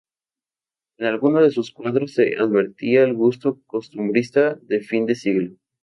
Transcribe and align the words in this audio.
En 0.97 1.05
algunos 1.05 1.43
de 1.43 1.51
sus 1.51 1.69
cuadros 1.71 2.13
se 2.15 2.35
advertía 2.35 3.03
el 3.03 3.13
gusto 3.13 3.61
costumbrista 3.67 4.55
de 4.63 4.79
fin 4.81 5.05
de 5.05 5.13
siglo. 5.13 5.57